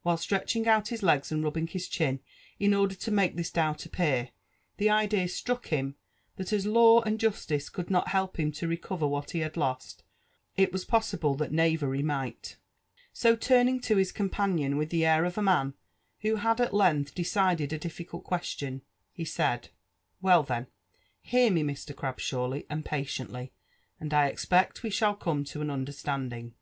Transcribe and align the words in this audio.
While 0.00 0.16
stretching 0.16 0.66
out 0.66 0.88
his 0.88 1.02
legs 1.02 1.30
and 1.30 1.44
rubbing 1.44 1.66
his 1.66 1.86
chin 1.86 2.20
in 2.58 2.72
order 2.72 2.94
to 2.94 3.10
make 3.10 3.36
this 3.36 3.50
doubt 3.50 3.84
appear, 3.84 4.30
the 4.78 4.88
idea 4.88 5.28
struck 5.28 5.66
hiip, 5.66 5.92
that 6.36 6.50
as 6.50 6.64
law 6.64 7.02
and 7.02 7.20
justice 7.20 7.68
could 7.68 7.90
not 7.90 8.08
help 8.08 8.38
him 8.38 8.50
to 8.52 8.68
recover 8.68 9.06
what 9.06 9.32
he 9.32 9.40
had 9.40 9.52
tost, 9.52 10.02
it 10.56 10.72
was 10.72 10.86
possible 10.86 11.34
that 11.34 11.52
knavery 11.52 12.02
might; 12.02 12.56
so 13.12 13.36
turniqg 13.36 13.82
to 13.82 13.96
his 13.98 14.12
companion 14.12 14.76
^h 14.78 14.88
the 14.88 15.04
air 15.04 15.26
of 15.26 15.36
a 15.36 15.42
man 15.42 15.74
who 16.20 16.36
had 16.36 16.58
at 16.58 16.72
length 16.72 17.14
decided 17.14 17.70
a 17.70 17.76
difficult 17.78 18.24
question, 18.24 18.80
he 19.12 19.26
said, 19.26 19.68
Well 20.22 20.42
ihea, 20.42 20.68
hear 21.20 21.50
me, 21.50 21.62
Mr. 21.62 21.94
Grabshawly, 21.94 22.64
and 22.70 22.82
patiently, 22.82 23.52
and 24.00 24.14
I 24.14 24.28
expect 24.28 24.82
we 24.82 24.88
shall 24.88 25.14
come 25.14 25.44
to 25.44 25.60
an 25.60 25.68
understanding. 25.68 26.54